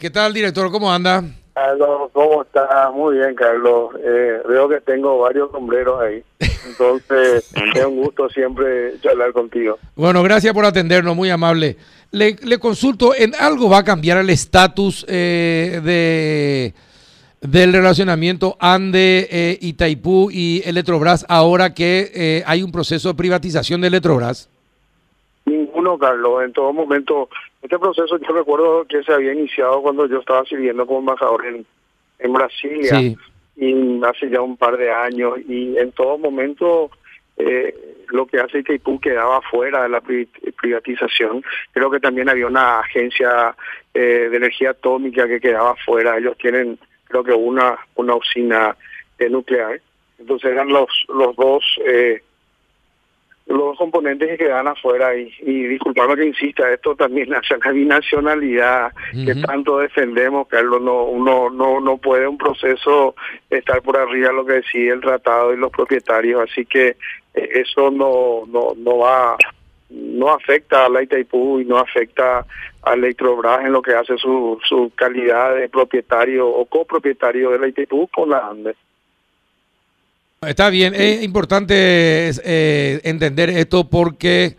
[0.00, 0.70] ¿Qué tal, director?
[0.70, 1.24] ¿Cómo anda?
[1.54, 2.88] Carlos, ¿cómo está?
[2.94, 3.96] Muy bien, Carlos.
[3.98, 6.22] Eh, veo que tengo varios sombreros ahí.
[6.68, 9.76] Entonces, es un gusto siempre charlar contigo.
[9.96, 11.76] Bueno, gracias por atendernos, muy amable.
[12.12, 16.74] Le, le consulto, ¿en algo va a cambiar el estatus eh, de
[17.40, 23.80] del relacionamiento ANDE, eh, Itaipú y Electrobras ahora que eh, hay un proceso de privatización
[23.80, 24.48] de Electrobras?
[25.96, 26.42] Carlos.
[26.42, 27.28] En todo momento,
[27.62, 31.64] este proceso yo recuerdo que se había iniciado cuando yo estaba sirviendo como embajador en,
[32.18, 32.98] en Brasilia.
[32.98, 33.16] Sí.
[33.56, 35.38] Y hace ya un par de años.
[35.48, 36.90] Y en todo momento,
[37.36, 37.74] eh,
[38.08, 40.28] lo que hace Itaipú quedaba fuera de la pri-
[40.60, 41.42] privatización.
[41.72, 43.54] Creo que también había una agencia
[43.94, 46.18] eh, de energía atómica que quedaba fuera.
[46.18, 48.76] Ellos tienen, creo que una, una usina
[49.18, 49.80] eh, nuclear.
[50.18, 51.64] Entonces eran los, los dos...
[51.86, 52.22] Eh,
[53.48, 57.40] los componentes que quedan afuera y, y disculpame que insista, esto también la
[57.72, 59.40] binacionalidad que Ujú.
[59.40, 63.14] tanto defendemos, Carlos, no, uno no, no puede un proceso
[63.48, 66.96] estar por arriba de lo que decide el tratado y los propietarios, así que
[67.34, 69.36] eh, eso no, no, no va,
[69.88, 72.44] no afecta a la Itaipú y no afecta
[72.82, 77.68] a Electrobras en lo que hace su, su calidad de propietario o copropietario de la
[77.68, 78.76] Itaipú con la ANDE.
[80.46, 81.74] Está bien, es importante
[82.44, 84.56] eh, entender esto porque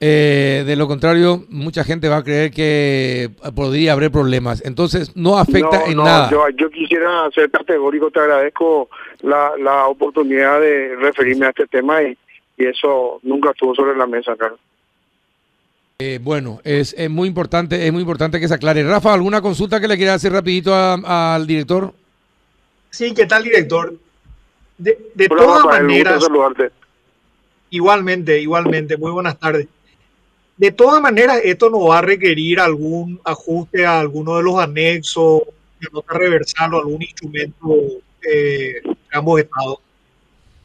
[0.00, 4.62] eh, de lo contrario mucha gente va a creer que podría haber problemas.
[4.64, 6.30] Entonces no afecta no, en no, nada.
[6.30, 8.88] Yo, yo quisiera ser categórico, te agradezco
[9.20, 12.16] la, la oportunidad de referirme a este tema y,
[12.56, 14.58] y eso nunca estuvo sobre la mesa, Carlos.
[15.98, 18.82] Eh, bueno, es, es muy importante, es muy importante que se aclare.
[18.84, 21.92] Rafa, ¿alguna consulta que le quiera hacer rapidito a- al director?
[22.88, 23.92] Sí, ¿qué tal, director?
[24.80, 26.28] De, de Hola, todas Rafael, maneras,
[27.68, 29.68] igualmente, igualmente, muy buenas tardes.
[30.56, 35.42] De todas maneras, esto no va a requerir algún ajuste a alguno de los anexos,
[35.80, 37.76] de nota reversal o algún instrumento
[38.26, 39.78] eh, de ambos estados.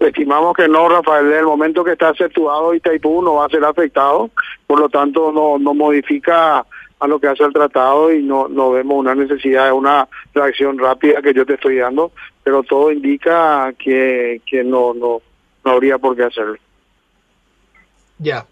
[0.00, 3.62] Estimamos que no, Rafael, en el momento que está aceptado Itaipú no va a ser
[3.62, 4.30] afectado,
[4.66, 6.64] por lo tanto no, no modifica
[7.00, 10.78] a lo que hace el tratado y no, no vemos una necesidad de una reacción
[10.78, 12.12] rápida que yo te estoy dando,
[12.48, 15.20] pero todo indica que, que no, no,
[15.66, 16.56] no habría por qué hacerlo.
[18.16, 18.46] Ya.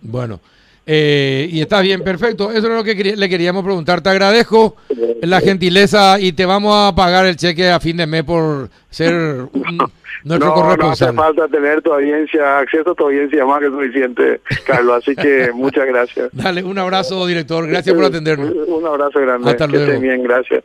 [0.00, 0.40] Bueno,
[0.86, 2.50] eh, y está bien, perfecto.
[2.50, 4.00] Eso es lo que le queríamos preguntar.
[4.00, 4.76] Te agradezco
[5.20, 9.12] la gentileza y te vamos a pagar el cheque a fin de mes por ser
[9.12, 9.78] un-
[10.24, 14.40] nuestro no, no hace falta tener tu audiencia, acceso a tu audiencia más que suficiente,
[14.66, 14.96] Carlos.
[15.02, 16.30] Así que muchas gracias.
[16.32, 17.66] Dale, un abrazo, director.
[17.68, 18.50] Gracias por atendernos.
[18.66, 19.50] Un abrazo grande.
[19.50, 20.00] Hasta que estés luego.
[20.00, 20.62] bien, gracias.